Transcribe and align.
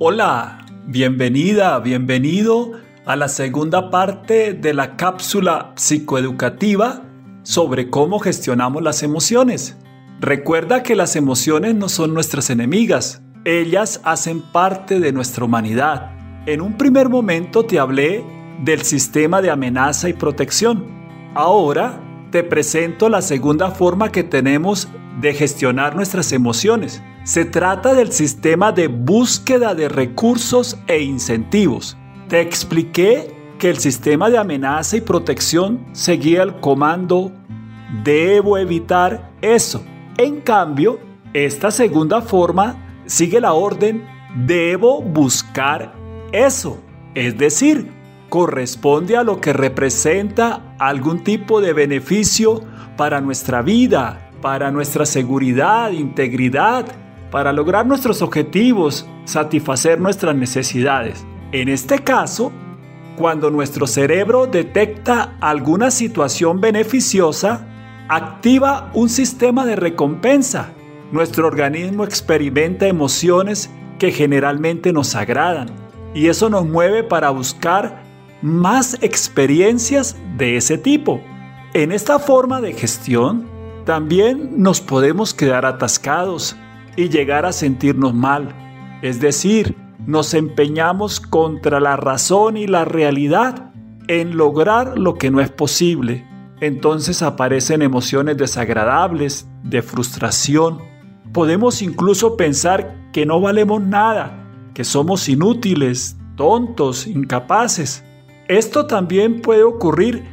Hola, 0.00 0.64
bienvenida, 0.86 1.76
bienvenido 1.80 2.70
a 3.04 3.16
la 3.16 3.26
segunda 3.26 3.90
parte 3.90 4.52
de 4.54 4.72
la 4.72 4.94
cápsula 4.96 5.72
psicoeducativa 5.74 7.02
sobre 7.42 7.90
cómo 7.90 8.20
gestionamos 8.20 8.80
las 8.80 9.02
emociones. 9.02 9.76
Recuerda 10.20 10.84
que 10.84 10.94
las 10.94 11.16
emociones 11.16 11.74
no 11.74 11.88
son 11.88 12.14
nuestras 12.14 12.48
enemigas, 12.48 13.22
ellas 13.44 14.00
hacen 14.04 14.40
parte 14.40 15.00
de 15.00 15.10
nuestra 15.10 15.46
humanidad. 15.46 16.12
En 16.46 16.60
un 16.60 16.76
primer 16.76 17.08
momento 17.08 17.64
te 17.64 17.80
hablé 17.80 18.24
del 18.62 18.82
sistema 18.82 19.42
de 19.42 19.50
amenaza 19.50 20.08
y 20.08 20.12
protección. 20.12 20.86
Ahora 21.34 22.00
te 22.30 22.44
presento 22.44 23.08
la 23.08 23.20
segunda 23.20 23.72
forma 23.72 24.12
que 24.12 24.22
tenemos 24.22 24.86
de 25.20 25.34
gestionar 25.34 25.96
nuestras 25.96 26.30
emociones. 26.30 27.02
Se 27.28 27.44
trata 27.44 27.92
del 27.92 28.10
sistema 28.10 28.72
de 28.72 28.88
búsqueda 28.88 29.74
de 29.74 29.90
recursos 29.90 30.78
e 30.86 31.02
incentivos. 31.02 31.94
Te 32.26 32.40
expliqué 32.40 33.36
que 33.58 33.68
el 33.68 33.76
sistema 33.76 34.30
de 34.30 34.38
amenaza 34.38 34.96
y 34.96 35.02
protección 35.02 35.84
seguía 35.92 36.42
el 36.42 36.58
comando 36.60 37.30
debo 38.02 38.56
evitar 38.56 39.30
eso. 39.42 39.84
En 40.16 40.40
cambio, 40.40 41.00
esta 41.34 41.70
segunda 41.70 42.22
forma 42.22 43.02
sigue 43.04 43.42
la 43.42 43.52
orden 43.52 44.06
debo 44.46 45.02
buscar 45.02 45.92
eso. 46.32 46.80
Es 47.14 47.36
decir, 47.36 47.92
corresponde 48.30 49.18
a 49.18 49.22
lo 49.22 49.38
que 49.38 49.52
representa 49.52 50.74
algún 50.78 51.22
tipo 51.24 51.60
de 51.60 51.74
beneficio 51.74 52.62
para 52.96 53.20
nuestra 53.20 53.60
vida, 53.60 54.30
para 54.40 54.70
nuestra 54.70 55.04
seguridad, 55.04 55.90
integridad, 55.90 56.86
para 57.30 57.52
lograr 57.52 57.86
nuestros 57.86 58.22
objetivos, 58.22 59.06
satisfacer 59.24 60.00
nuestras 60.00 60.34
necesidades. 60.34 61.26
En 61.52 61.68
este 61.68 61.98
caso, 62.00 62.52
cuando 63.16 63.50
nuestro 63.50 63.86
cerebro 63.86 64.46
detecta 64.46 65.36
alguna 65.40 65.90
situación 65.90 66.60
beneficiosa, 66.60 67.66
activa 68.08 68.90
un 68.94 69.08
sistema 69.08 69.66
de 69.66 69.76
recompensa. 69.76 70.70
Nuestro 71.12 71.46
organismo 71.46 72.04
experimenta 72.04 72.86
emociones 72.86 73.70
que 73.98 74.12
generalmente 74.12 74.92
nos 74.92 75.14
agradan 75.14 75.68
y 76.14 76.28
eso 76.28 76.48
nos 76.48 76.66
mueve 76.66 77.02
para 77.02 77.30
buscar 77.30 78.02
más 78.40 78.96
experiencias 79.02 80.16
de 80.36 80.56
ese 80.56 80.78
tipo. 80.78 81.20
En 81.74 81.92
esta 81.92 82.18
forma 82.18 82.60
de 82.60 82.72
gestión, 82.72 83.46
también 83.84 84.62
nos 84.62 84.80
podemos 84.80 85.34
quedar 85.34 85.66
atascados 85.66 86.56
y 86.98 87.08
llegar 87.08 87.46
a 87.46 87.52
sentirnos 87.52 88.12
mal. 88.12 88.48
Es 89.02 89.20
decir, 89.20 89.76
nos 90.04 90.34
empeñamos 90.34 91.20
contra 91.20 91.78
la 91.78 91.96
razón 91.96 92.56
y 92.56 92.66
la 92.66 92.84
realidad 92.84 93.70
en 94.08 94.36
lograr 94.36 94.98
lo 94.98 95.14
que 95.14 95.30
no 95.30 95.40
es 95.40 95.48
posible. 95.48 96.26
Entonces 96.60 97.22
aparecen 97.22 97.82
emociones 97.82 98.36
desagradables, 98.36 99.48
de 99.62 99.80
frustración. 99.80 100.78
Podemos 101.32 101.82
incluso 101.82 102.36
pensar 102.36 102.96
que 103.12 103.24
no 103.24 103.40
valemos 103.40 103.80
nada, 103.80 104.50
que 104.74 104.82
somos 104.82 105.28
inútiles, 105.28 106.16
tontos, 106.34 107.06
incapaces. 107.06 108.02
Esto 108.48 108.86
también 108.86 109.40
puede 109.40 109.62
ocurrir 109.62 110.24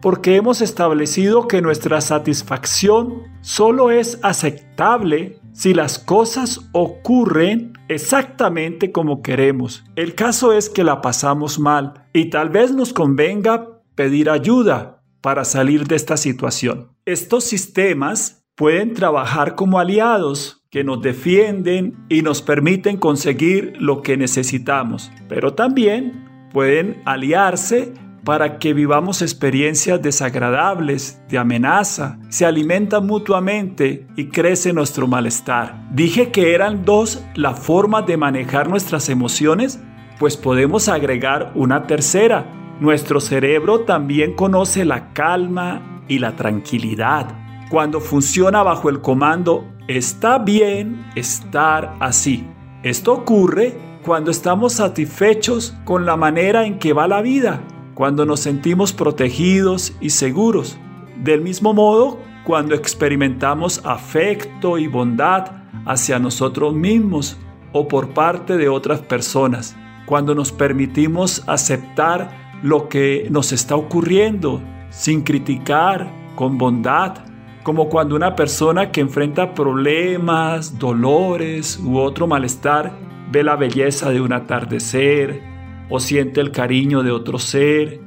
porque 0.00 0.36
hemos 0.36 0.62
establecido 0.62 1.46
que 1.46 1.60
nuestra 1.60 2.00
satisfacción 2.00 3.24
solo 3.42 3.90
es 3.90 4.18
aceptable 4.22 5.40
si 5.56 5.72
las 5.72 5.98
cosas 5.98 6.68
ocurren 6.72 7.72
exactamente 7.88 8.92
como 8.92 9.22
queremos. 9.22 9.84
El 9.96 10.14
caso 10.14 10.52
es 10.52 10.68
que 10.68 10.84
la 10.84 11.00
pasamos 11.00 11.58
mal 11.58 12.06
y 12.12 12.26
tal 12.26 12.50
vez 12.50 12.72
nos 12.72 12.92
convenga 12.92 13.80
pedir 13.94 14.28
ayuda 14.28 15.02
para 15.22 15.44
salir 15.44 15.86
de 15.86 15.96
esta 15.96 16.18
situación. 16.18 16.92
Estos 17.06 17.44
sistemas 17.44 18.44
pueden 18.54 18.92
trabajar 18.92 19.54
como 19.54 19.78
aliados 19.78 20.62
que 20.70 20.84
nos 20.84 21.00
defienden 21.00 22.04
y 22.10 22.20
nos 22.20 22.42
permiten 22.42 22.98
conseguir 22.98 23.72
lo 23.80 24.02
que 24.02 24.18
necesitamos, 24.18 25.10
pero 25.26 25.54
también 25.54 26.48
pueden 26.52 27.00
aliarse 27.06 27.94
para 28.26 28.58
que 28.58 28.74
vivamos 28.74 29.22
experiencias 29.22 30.02
desagradables, 30.02 31.22
de 31.28 31.38
amenaza, 31.38 32.18
se 32.28 32.44
alimentan 32.44 33.06
mutuamente 33.06 34.08
y 34.16 34.30
crece 34.30 34.72
nuestro 34.72 35.06
malestar. 35.06 35.86
Dije 35.92 36.32
que 36.32 36.52
eran 36.52 36.84
dos 36.84 37.24
las 37.36 37.56
formas 37.56 38.04
de 38.04 38.16
manejar 38.16 38.68
nuestras 38.68 39.08
emociones, 39.10 39.78
pues 40.18 40.36
podemos 40.36 40.88
agregar 40.88 41.52
una 41.54 41.86
tercera. 41.86 42.52
Nuestro 42.80 43.20
cerebro 43.20 43.82
también 43.82 44.34
conoce 44.34 44.84
la 44.84 45.12
calma 45.12 46.02
y 46.08 46.18
la 46.18 46.34
tranquilidad. 46.34 47.28
Cuando 47.70 48.00
funciona 48.00 48.64
bajo 48.64 48.90
el 48.90 49.02
comando 49.02 49.64
está 49.86 50.40
bien 50.40 51.06
estar 51.14 51.94
así. 52.00 52.44
Esto 52.82 53.12
ocurre 53.12 53.78
cuando 54.04 54.32
estamos 54.32 54.72
satisfechos 54.72 55.76
con 55.84 56.06
la 56.06 56.16
manera 56.16 56.66
en 56.66 56.80
que 56.80 56.92
va 56.92 57.06
la 57.06 57.22
vida, 57.22 57.60
cuando 57.96 58.26
nos 58.26 58.40
sentimos 58.40 58.92
protegidos 58.92 59.94
y 60.02 60.10
seguros. 60.10 60.76
Del 61.24 61.40
mismo 61.40 61.72
modo, 61.72 62.18
cuando 62.44 62.74
experimentamos 62.74 63.80
afecto 63.86 64.76
y 64.76 64.86
bondad 64.86 65.64
hacia 65.86 66.18
nosotros 66.18 66.74
mismos 66.74 67.38
o 67.72 67.88
por 67.88 68.10
parte 68.10 68.58
de 68.58 68.68
otras 68.68 69.00
personas, 69.00 69.74
cuando 70.04 70.34
nos 70.34 70.52
permitimos 70.52 71.42
aceptar 71.46 72.52
lo 72.62 72.90
que 72.90 73.28
nos 73.30 73.52
está 73.52 73.76
ocurriendo 73.76 74.60
sin 74.90 75.22
criticar, 75.22 76.12
con 76.34 76.58
bondad, 76.58 77.14
como 77.62 77.88
cuando 77.88 78.14
una 78.14 78.36
persona 78.36 78.92
que 78.92 79.00
enfrenta 79.00 79.54
problemas, 79.54 80.78
dolores 80.78 81.80
u 81.82 81.96
otro 81.96 82.26
malestar 82.26 82.92
ve 83.32 83.42
la 83.42 83.56
belleza 83.56 84.10
de 84.10 84.20
un 84.20 84.34
atardecer 84.34 85.55
o 85.88 86.00
siente 86.00 86.40
el 86.40 86.50
cariño 86.50 87.02
de 87.02 87.10
otro 87.10 87.38
ser, 87.38 88.00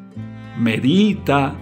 medita 0.57 1.55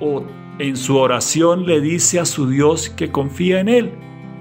o 0.00 0.24
en 0.58 0.76
su 0.76 0.96
oración 0.96 1.66
le 1.66 1.80
dice 1.80 2.20
a 2.20 2.24
su 2.24 2.48
Dios 2.48 2.88
que 2.88 3.10
confía 3.10 3.60
en 3.60 3.68
Él. 3.68 3.92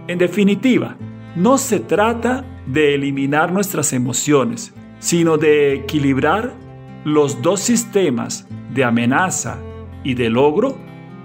En 0.07 0.17
definitiva, 0.17 0.97
no 1.35 1.57
se 1.57 1.79
trata 1.79 2.45
de 2.67 2.95
eliminar 2.95 3.51
nuestras 3.51 3.93
emociones, 3.93 4.73
sino 4.99 5.37
de 5.37 5.73
equilibrar 5.73 6.53
los 7.03 7.41
dos 7.41 7.59
sistemas 7.59 8.47
de 8.73 8.83
amenaza 8.83 9.59
y 10.03 10.13
de 10.13 10.29
logro 10.29 10.77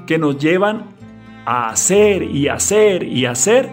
que 0.07 0.19
nos 0.19 0.39
llevan 0.39 0.87
a 1.45 1.71
hacer 1.71 2.23
y 2.23 2.49
hacer 2.49 3.05
y 3.05 3.27
hacer 3.27 3.71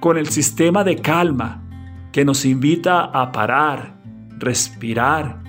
con 0.00 0.18
el 0.18 0.28
sistema 0.28 0.84
de 0.84 0.96
calma 0.96 1.62
que 2.10 2.24
nos 2.24 2.44
invita 2.44 3.04
a 3.04 3.32
parar, 3.32 4.01
respirar 4.42 5.42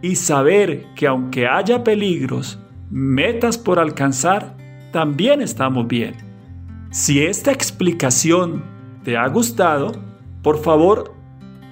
y 0.00 0.16
saber 0.16 0.86
que 0.94 1.06
aunque 1.06 1.46
haya 1.46 1.84
peligros, 1.84 2.58
metas 2.90 3.58
por 3.58 3.78
alcanzar, 3.78 4.56
también 4.92 5.42
estamos 5.42 5.86
bien. 5.86 6.14
Si 6.90 7.22
esta 7.22 7.52
explicación 7.52 8.64
te 9.04 9.16
ha 9.16 9.28
gustado, 9.28 9.92
por 10.42 10.62
favor, 10.62 11.14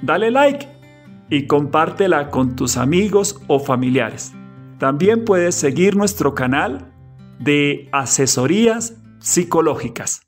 dale 0.03 0.31
like 0.31 0.69
y 1.31 1.47
compártela 1.47 2.31
con 2.31 2.57
tus 2.57 2.77
amigos 2.77 3.41
o 3.47 3.59
familiares. 3.59 4.35
También 4.79 5.25
puedes 5.25 5.55
seguir 5.55 5.97
nuestro 5.97 6.35
canal 6.35 6.93
de 7.39 7.89
asesorías 7.93 9.01
psicológicas. 9.21 10.26